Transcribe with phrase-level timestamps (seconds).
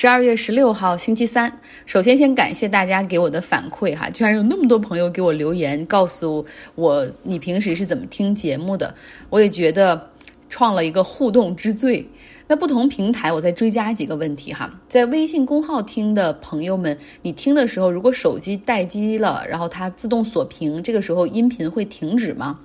[0.00, 6.42] 十二月十六号星期三，首先先感谢大家给我的反馈哈，居然有那么多朋友给我留言，告诉
[6.74, 8.94] 我你平时是怎么听节目的，
[9.28, 10.10] 我也觉得
[10.48, 12.08] 创了一个互动之最。
[12.48, 22.58] 那不同平台，我再追加几个问题哈，在微信公号听的朋友们，你听的时候如果手机待机了，然后它自动锁屏，这个时候音频会停止吗？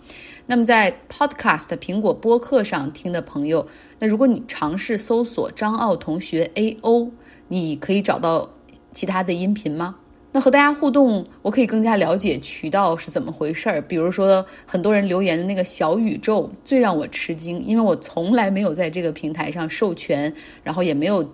[0.45, 3.67] 那么在 Podcast 苹果播客上听的朋友，
[3.99, 7.11] 那如果你尝试搜索张奥同学 A O，
[7.48, 8.50] 你可以找到
[8.93, 9.96] 其他的音频吗？
[10.32, 13.82] 那和大家互动，我可以更加了解渠道是怎么回事儿。
[13.82, 21.25] 比如说，很多人留言的那个小宇宙最让我吃惊，因为我从来没有在这个平台上授权，然后也没有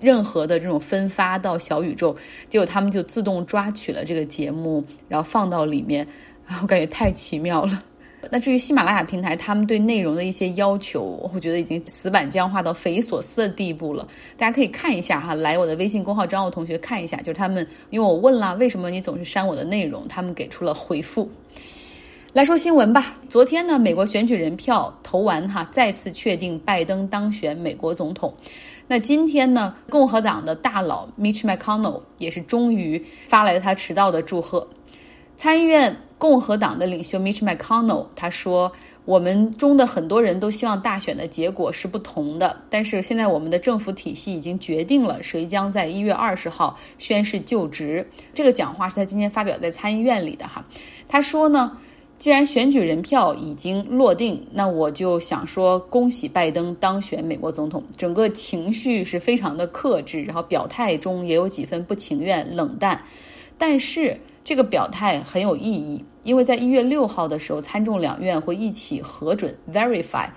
[0.00, 2.16] 任何的这种分发到小宇宙，
[2.48, 6.06] 结果他们就自动抓取了这个节目，然后放到里面，
[6.62, 7.82] 我感觉太奇妙了。
[8.30, 14.06] 那至于喜马拉雅平台，他们对内容的一些要求，我觉得已经死板僵化到匪夷所思的地步了。
[14.36, 21.28] 大家可以看一下哈，来我的微信公号张奥同学看一下，就是他们因为我问了为什么你总是删我的内容，他们给出了回复。
[22.32, 28.34] 来说新闻吧，昨天呢，美国选举人票投完哈，再次确定拜登当选美国总统。
[28.88, 34.68] 那今天呢，共和党的大佬 Mitch McConnell 也是终于发来了他迟到的祝贺，
[35.36, 35.96] 参议院。
[36.18, 38.72] 共和党的领袖 Mitch McConnell 他说
[39.04, 50.64] ：“我们中的很多人都希望大选的结果是不同的，但是现在我们的政府体系已经决定了谁将在一月二十号宣誓就职。”这个讲话是他今天发表在参议院里的哈。
[51.06, 51.76] 他说呢
[52.18, 62.98] ：“既然选举人票已经落定，那我就想说恭喜拜登当选美国总统。”整个情绪是非常的克制，然后表态中也有几分不情愿、冷淡，
[63.58, 64.18] 但是。
[64.46, 70.28] 这个表态很有意义，因为在一月六号的时候，参众两院会一起核准 verify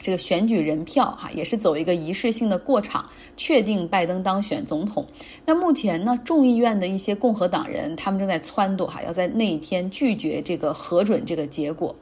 [0.00, 5.06] 这个选举人票，哈，也是走一个仪式性的过场，确定拜登当选总统。
[5.44, 11.94] 那目前呢，众议院的一些共和党人他们正在撺掇，哈，要在那一天拒绝这个核准这个结果。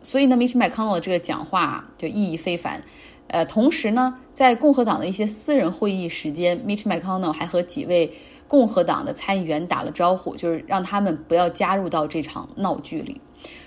[0.00, 2.80] 所以呢，Mitch McConnell 这个讲话就意义非凡。
[3.26, 8.08] 呃，同时呢，在共和党的一些私人会议时间，Mitch McConnell 还和几位。
[8.46, 13.20] 共和党的参议员打了招呼，就是让他们不要加入到这场闹剧里。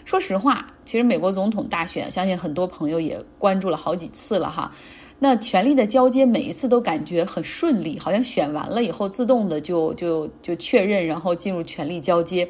[0.06, 4.72] 说实话，其实美国总统大选，相信很多朋友也关注了好几次了哈。
[5.20, 12.48] 那权力的交接，每一次都感觉很顺利，好像选完了以后自动的就就就确认，然后进入权力交接。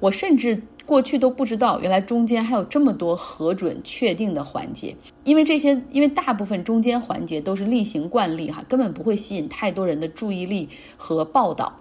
[0.00, 0.62] 我甚至。
[0.86, 4.94] 过去都不知道，原来中间还有这么多核准确定的环节，
[5.24, 10.68] 因为这些，因为大部分中间环节都是例行惯例哈，根本不会吸引太多人的注意力
[10.98, 11.80] 和报道。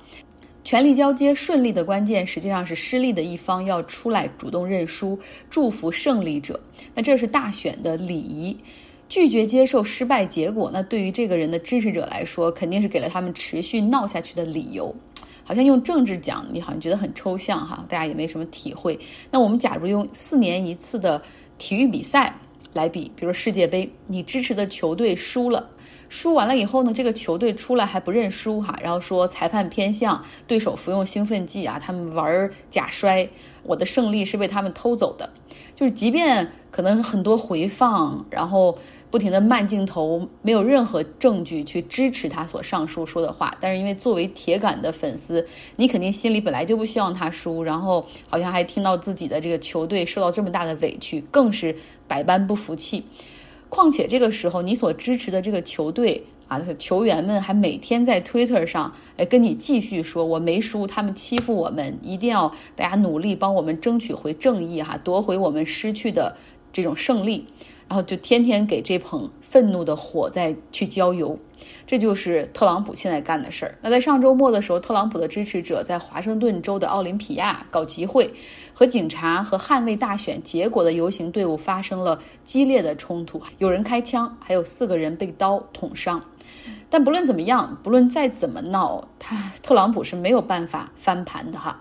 [0.63, 5.19] 权力交接顺利的关键，实际上是失利的一方要出来主动认输，
[5.49, 6.57] 祝福胜利者。
[6.95, 8.55] 那这是大选的礼仪，
[9.09, 14.95] 拒绝接受失败结果，那对于这个人的支持者来说，肯定是给了他们持续闹下去的理由。
[15.43, 18.99] 好像用政治讲，你好像觉得很抽象哈，大家也没什么体会。
[19.29, 21.21] 那我们假如用四年一次的
[21.57, 22.33] 体育比赛
[22.73, 25.69] 来比，比如世界杯，你支持的球队输了，
[26.09, 33.27] 输完了以后呢，这个球队出来还不认输哈，然后说裁判偏向，对手服用兴奋剂啊，他们玩假摔，
[33.63, 35.29] 我的胜利是被他们偷走的。
[35.75, 38.77] 就是即便可能很多回放，然后。
[39.13, 43.55] 不停的慢镜头，没有任何证据去支持他所上述说的话。
[43.61, 51.75] 但是因为作为铁杆的粉丝，你肯定心里本来就不希望他输，然后好像还听到自己的这个球队受到这么大的委屈，更是
[52.07, 53.05] 百般不服气。
[53.69, 66.35] 况且这个时候，你所支持的这个球队啊，球员们还每天在 Twitter 上哎跟你继续说我没输，他们欺负我们，一定要大家努力帮我们争取回正义哈，夺回我们失去的
[66.71, 67.45] 这种胜利。
[67.93, 71.37] 然后就天天给这捧愤怒的火在去浇油，
[71.85, 73.77] 这就是特朗普现在干的事儿。
[73.83, 78.33] 那在上周末的时候，特朗普的支持者在华盛顿州的奥林匹亚搞集会，
[78.73, 86.19] 和警察和捍卫大选结果的游行队伍发生了激烈的冲突，有人开枪，还有四个人被刀捅伤。
[86.89, 91.79] 但不论怎么样，不论再怎么闹，他特朗普是没有办法翻盘的哈。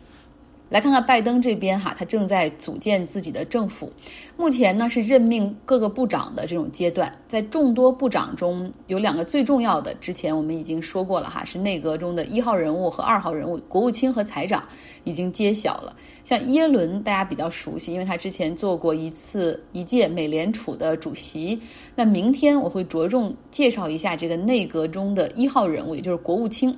[0.72, 3.92] 来看看拜登这边哈，他正在组建自己的政府，
[4.38, 14.66] 目前呢是任命各个部长的这种阶段，在众多部长中有两个最重要的，之前我们已经说过了哈，是内阁中的一号人物和二号人物，国务卿和财长
[15.04, 15.94] 已经揭晓了。
[16.24, 21.60] 像耶伦，大家比较熟悉，因为他之前做过一次一届美联储的主席。
[21.94, 26.72] 那明天我会着重介绍一下这个内阁中的一号人物，也就是国务卿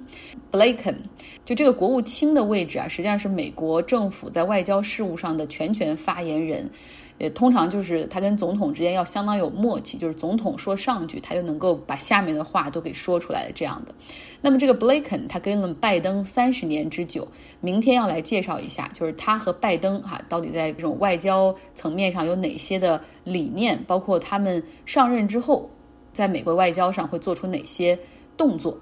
[0.50, 0.98] b l a k e n
[1.44, 6.68] 就这个国务卿的位置啊，实际上是美国政府在外交事务上的全权发言人，
[7.18, 13.94] 也通常就是他跟总统之间要相当有默契，就是总统说上句，他就能够把下面的话都给说出来的这样的。
[14.40, 17.26] 那么这个 Blinken 他跟了拜登三十年之久，
[17.60, 25.70] 明天要来介绍一下，就是他和拜登哈到底在这种外交层面上有哪些的理念，包括他们上任之后
[26.12, 27.98] 在美国外交上会做出哪些
[28.36, 28.76] 动作。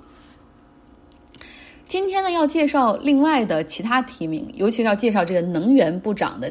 [1.93, 6.50] 今天呢要介绍另外的其他提名，尤其是要介绍这个能源部长的。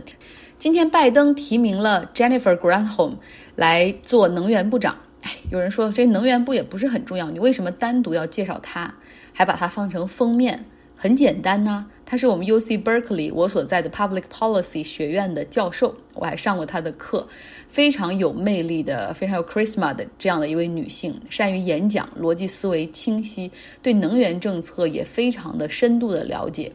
[0.60, 3.16] 今天拜登提名了 Jennifer Granholm
[3.56, 4.96] 来做能源部长。
[5.24, 8.94] 哎，有人说这能源部也不是很重要，你为什么单独要介绍他，
[9.34, 10.64] 还把它放成封面？
[10.96, 17.28] 很简单呢，他是我们 U C Berkeley 我所在的 Public Policy 学院的教授，我还上过他的课，
[17.71, 23.50] 非常有魅力的，非常有 charisma 的这样的一位女性，善于演讲，逻辑思维清晰，
[23.81, 26.69] 对能源政策也非常的深度的了解。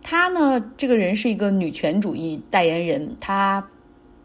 [0.00, 3.14] 她呢，这个人是一个女权主义代言人。
[3.20, 3.62] 她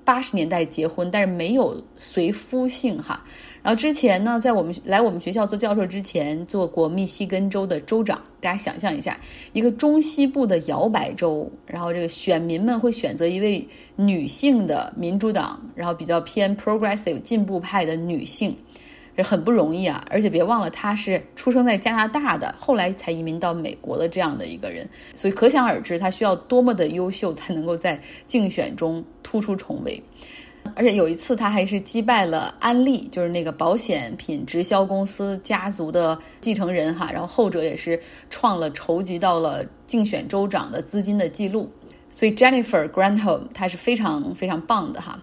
[0.06, 3.21] 八十年代结婚，但是没有随夫姓哈。
[3.68, 8.18] 然后之前呢，在我们来我们学校做教授之前，做过密西根州的州长。
[8.40, 9.19] 大家想象一下，
[9.52, 13.68] 一个中西部的摇摆州，然后这个选民们会选择一位
[13.98, 18.56] 女性的民主党，然后比较偏 progressive 进步派的女性。
[19.18, 20.02] 这很不容易啊！
[20.10, 30.02] 而且别忘了，她是出生在加拿大的，后来才移民到美国的这样的一个人，所以可想而知，她需要多么的优秀，才能够在竞选中突出重围。
[30.75, 38.00] 而且有一次，他还是击败了安利，就是那个保险品直销公司家族的继承人哈，然后后者也是
[38.30, 41.69] 创了筹集到了竞选州长的资金的记录。
[42.10, 45.22] 所以 Jennifer Granholm 她是非常非常棒的哈。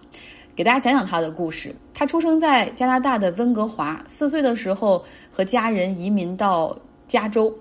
[0.55, 1.75] 给大家讲讲他的故事。
[1.93, 6.73] 他出生在加拿大的温哥华，四岁的时候和家人移民到
[7.07, 7.53] 加州。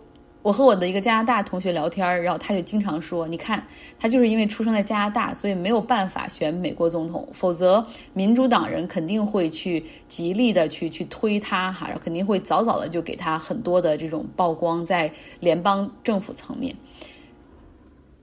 [0.44, 3.66] 我和我的一个加拿大同学聊天，然后他就经常说：“你看，
[3.98, 7.82] 他就是因为出生在加拿大，所以没有办法选美国总统，否则
[8.12, 15.10] 民主党人肯定会去极力的去去推他哈，肯定会早早的就给他很多的这种曝光在
[15.40, 16.76] 联邦政府层面。”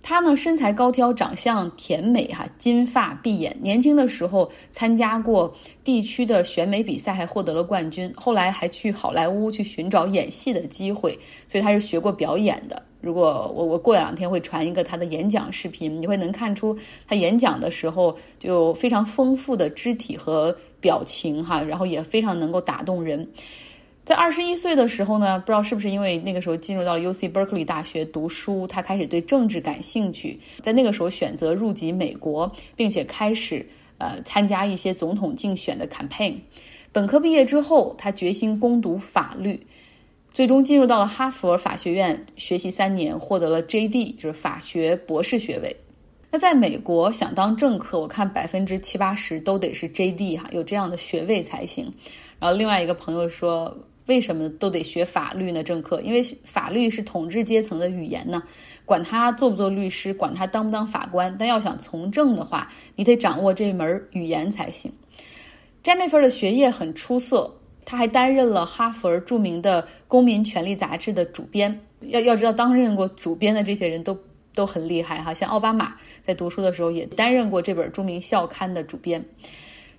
[0.04, 3.56] 她呢，身材高挑，长相甜美，哈，金发碧眼。
[3.62, 5.54] 年轻的时候参加过
[5.84, 8.12] 地区的选美比赛，还获得了冠军。
[8.16, 11.18] 后来还去好莱坞去寻找演戏的机会，
[11.48, 12.82] 所以她是学过表演的。
[13.00, 16.78] 如果我我过两天会传一个她的演讲视频，你会能看出
[17.08, 23.28] 她演讲的时候就非常丰富的肢体和表情，哈，然后也非常能够打动人。
[24.04, 30.40] 在二十一岁的时候呢，不知道是不是因为那个时候进入到了 U C Berkeley 大学读书，他开始对政治感兴趣。
[30.62, 33.64] 在那个时候选择入籍美国，并且开始
[34.00, 36.36] 呃参加一些总统竞选的 campaign。
[36.92, 39.66] 本科毕业之后，他决心攻读法律，
[40.34, 45.74] 最终进入到了哈佛法学院学习三年，获得了 J D，就是法学博士学位。
[46.32, 51.94] 那在美国想当政客，我看百分之七八十都得是 J D 哈，有这样的学位才行。
[52.40, 53.78] 然后另外一个朋友说。
[54.08, 55.64] 为什么都得学法律呢？
[55.64, 58.42] 政客，因为法律是统治阶层的语言呢。
[58.84, 64.92] 管他做不做律师，管他当不当法官，但要想从政的话，你得掌握这门语言才行。
[65.84, 67.54] Jennifer 的学业很出色，
[67.86, 71.80] 他还担任了哈佛著名的《公民权利》杂志的主编。
[72.02, 74.18] 要要知道，担任过主编的这些人都
[74.54, 75.34] 都很厉害哈。
[75.34, 79.24] 像奥巴马在读书的时候也担任过这本著名校刊的主编。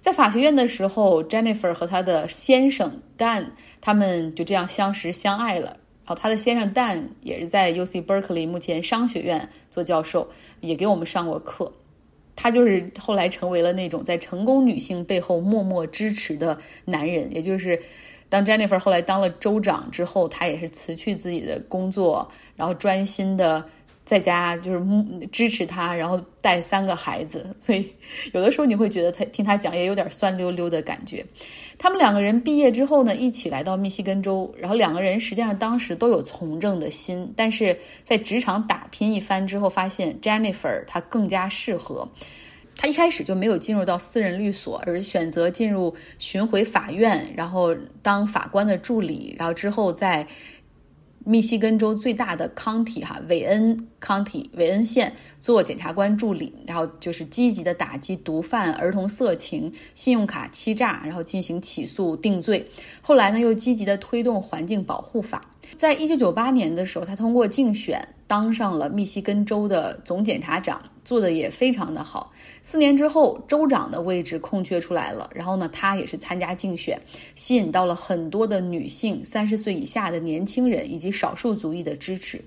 [0.03, 3.47] 在法学院的时候，Jennifer 和她的先生 Dan
[3.81, 5.67] 他们就这样相识相爱了。
[6.05, 10.29] 然后她的先生 Dan 也是在 U C Berkeley 目前商学院做教授，
[10.59, 11.73] 也给我们上过课。
[12.35, 17.33] 他就是后来成为了那种在成功女性背后默默支持的男人。
[17.33, 17.81] 也就是
[18.29, 23.65] 当 Jennifer 后来当了州长之后，他也是辞去自己的工作，然后专心的。
[24.05, 27.91] 在家就是支持他，然后带三个孩子，所以
[28.33, 31.25] 有的时候你会觉得他听他讲也有点酸溜溜的感觉。
[31.79, 42.07] 他们两个人毕业之后呢，一起来到密西根州，然后两个人实际上当时都有从政的心，但是在职场打拼一番之后，发现 Jennifer 她更加适合。
[42.75, 50.27] 他一开始就没有进入到私人律所，而选择进入巡回法院，然后当法官的助理，然后之后在。
[51.25, 62.65] 密西根州最大的 county 哈韦恩 county 韦恩县做检察官助理，然后就是积极的打击毒贩、儿童色情、信用卡欺诈，然后进行起诉定罪。
[63.01, 65.45] 后来呢，又积极的推动环境保护法。
[65.77, 72.33] 在一九九八年的时候，他通过竞选当上了密西根州的总检察长，做的也非常的好。
[72.63, 77.01] 四年之后，州长的位置空缺出来了，然后呢，他也是参加竞选，
[77.35, 82.43] 吸引到了很多的女性、三十岁以下的年轻人以及少数族裔的支持，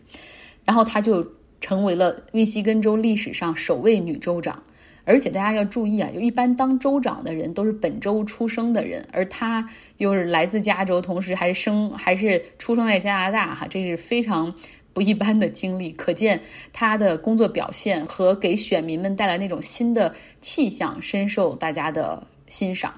[0.63, 1.25] 然后他就
[1.59, 4.63] 成为了密西根州历史上首位女州长。
[5.05, 14.53] 而且大家要注意啊，就一般当州长的人都是本州出生的人，而他又是来自加州，同时还是生还是出生在加拿大，哈，这是非常
[14.93, 15.91] 不一般的经历。
[15.97, 16.41] 可见
[16.73, 22.93] 他的工作表现和给选民们带来那种新的气象，深受大家的欣赏。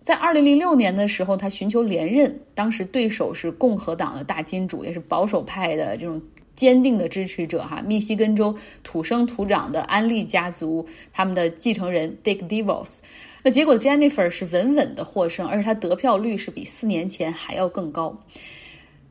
[0.00, 6.20] 在二零零六年的时候，他寻求连任，当时对手是共和党的大金主，也是保守派的这种
[6.54, 13.00] 坚定的支持者哈，密西根州土生土长的安利家族，他们的继承人 Dick Devos。
[13.42, 18.16] 那结果 Jennifer 是稳稳的获胜，而且他得票率是比四年前还要更高。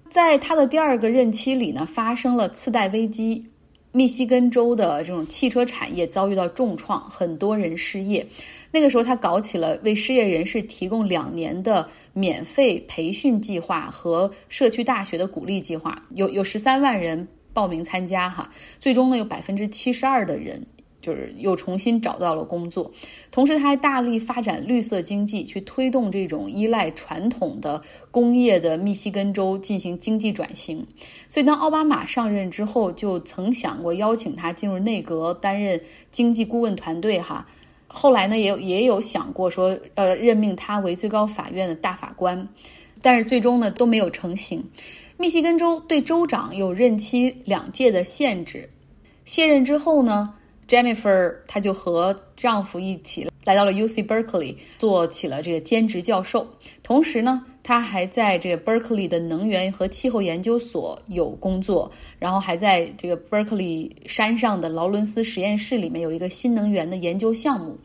[0.10, 3.45] 在他的第二个任期里呢，发生了次贷危机，
[3.91, 8.25] 密西根州的这种汽车产业遭遇到重创，很多人失业。
[8.71, 18.49] 那个时候，他搞起了为失业人士提供两年的免费培训计划和社区大学的鼓励计划，有有十三万人报名参加哈。
[18.79, 20.65] 最终呢，有百分之七十二的人
[21.01, 22.89] 就是又重新找到了工作。
[23.29, 30.85] 同时，他还大力发展绿色经济，去推动这种依赖传统的工业的密西根州进行经济转型。
[31.27, 37.45] 所以，当奥巴马上任之后，就曾想过邀请他进入内阁担任经济顾问团队哈。
[37.93, 42.48] 后来呢，也有也有想过说，呃，任命他为最高法院的大法官，
[43.01, 44.63] 但是最终呢都没有成型。
[45.17, 48.69] 密西根州对州长有任期两届的限制。
[49.25, 50.33] 卸任之后呢
[50.67, 56.48] ，Jennifer 她就和丈夫一起来到了 U C Berkeley，做起了这个兼职教授，
[56.81, 57.45] 同时呢。
[57.63, 67.77] 他还在这个 Berkeley 的能源和气候研究所有工作，然后还在这个 Berkeley 山上的劳伦斯实验室里面有一个新能源的研究项目。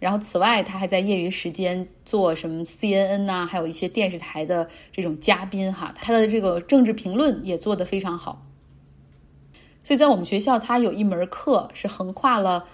[0.00, 5.94] 然后此外，他还在业余时间做什么 CNN 呐，还有一些电视台的这种嘉宾哈。
[6.00, 8.44] 他的这个政治评论也做得非常好。
[9.84, 12.64] 所以在我们学校，他有一门课是横跨了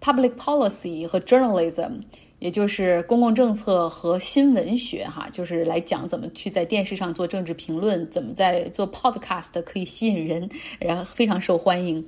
[0.00, 2.00] Public Policy 和 Journalism。
[2.40, 10.48] 也就是公共政策和新闻学，哈，就是来讲怎么去在电视上做政治评论，怎么在做 podcast 可以吸引人，
[10.80, 12.04] 然后非常受欢迎。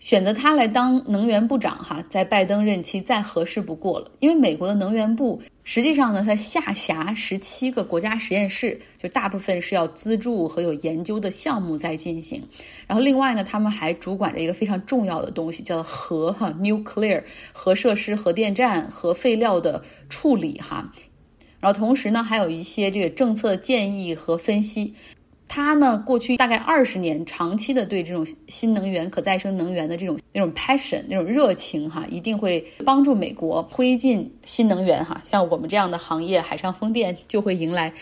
[0.00, 4.10] 选择他来当能源部长，哈，在拜登任期再合适不过了。
[4.18, 12.42] 因为美国的能源部实际上呢，它下辖十七个国家实验室，就大部分是要资助和有研究的项目在进行。
[12.86, 20.90] 然后另外呢，他们还主管着一个非常重要的东西，叫做核哈 （nuclear） 核设施、核电站、核废料的处理，哈。
[21.60, 24.94] 然后同时呢，还有一些这个政策建议和分析。
[25.52, 37.92] 他呢，过去大概二十年，长期的对这种新能源、可再生能源的这种那种 passion、那种热情，哈，一定会帮助美国推进新能源，哈，像我们这样的行业，海上风电就会迎来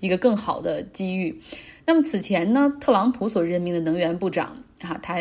[0.00, 1.40] 一个更好的机遇。
[1.84, 5.20] 那么此前呢，特朗普所任命的能源部长，哈，他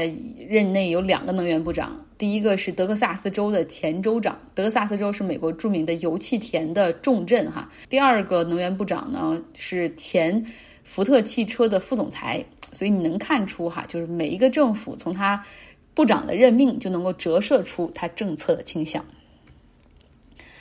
[0.49, 10.43] 任内有两个能源部长，第一个是德克萨斯州的前州长，德克萨斯州是美国著名的油气田的重镇，哈，第二个能源部长呢是前。
[10.85, 15.43] 福特汽车的副总裁，所以你能看出哈，就是每一个政府从他
[15.95, 19.03] 部长的任命就能够折射出他政策的倾向。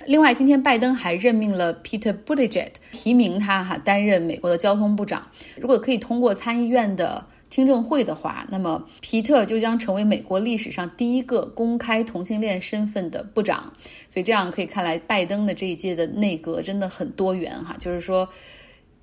[0.06, 5.28] 另外，今天拜登还任命了 Peter Buttigieg，提名他哈担任美国的交通部长。
[5.56, 13.72] 如果可以通过参议院的听证会的话，那么皮特就将成为美国历史上第一个公开同性恋身份的部长。
[14.08, 18.28] 所以这样可以看来，拜登的这一届的内阁真的很多元哈，就是说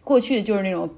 [0.03, 0.89] 过去就是那种。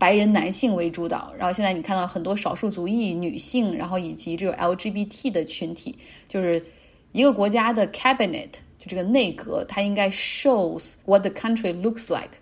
[0.00, 5.94] 白人男性为主导，然后现在你看到很多少数族裔女性，然后以及这种 LGBT 的群体，
[6.26, 6.64] 就是
[7.12, 12.38] 一个国家的 cabinet，就这个内阁，它应该 shows what the country looks like。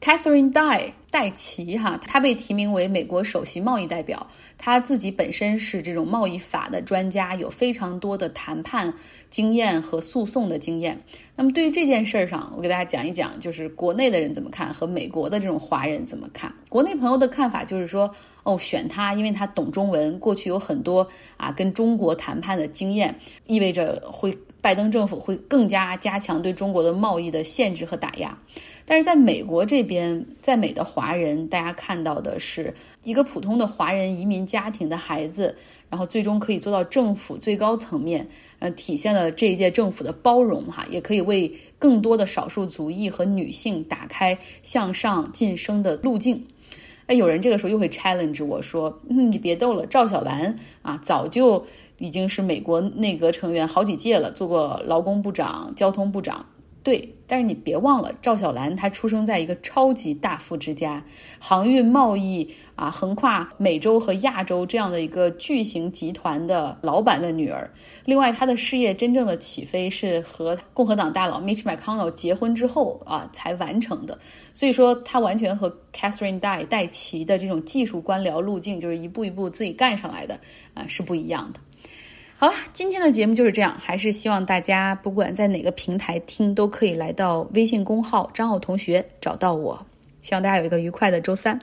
[0.00, 4.24] Catherine Dye 戴奇哈，她被提名为美国首席贸易代表。
[4.56, 8.92] 她自己本身是这种贸易法的专家，有非常多的谈判
[9.28, 11.00] 经验和诉讼的经验。
[11.34, 16.52] 那么对于这件事儿上，我给大家讲一讲，就是国内的人怎么看和美国的这种华人怎么看。
[16.68, 18.08] 国内朋友的看法就是说，
[18.44, 23.12] 哦，选他，因为他懂中文，过去有很多啊跟中国谈判的经验，
[23.46, 28.36] 意味着会拜登政府会更加加强对中国的贸易的限制和打压。
[28.90, 32.72] 但是在美国这边，在美的华人，大家看到的是
[33.04, 35.54] 一个普通的华人移民家庭的孩子，
[35.90, 38.26] 然后最终可以做到政府最高层面，
[38.60, 46.42] 呃，体现了这一届政府的包容哈，也可以为更多的少数族裔和女性打开向上晋升的路径。
[47.08, 51.62] 哎，有人这个时候又会 challenge 我说，嗯，你别逗了，赵小兰啊，早就
[51.98, 56.46] 已经是美国内阁成员好几届了，做过劳工部长、交通部长。
[56.82, 61.04] 对，但是你别忘了，赵小兰她出生在一个超级大富之家，
[61.38, 67.70] 航运贸易啊，横跨美洲和亚洲这样的一个巨型集团的老板的女儿。
[68.06, 74.18] 另外，她的事业真正的起飞是和共和党大佬 Mitch McConnell 结婚之后啊才完成的。
[74.54, 80.38] 所以说，她完全和 Catherine 戴戴奇的这种技术官僚路径，就是一步一步自己干上来的
[80.72, 81.60] 啊，是不一样的。
[82.40, 83.76] 好了，今天的节目就是这样。
[83.80, 89.84] 还是希望大家不管在哪个平台听，都可以来到微信公号张浩同学找到我。
[90.22, 91.58] 希望大家有一个愉快的周三。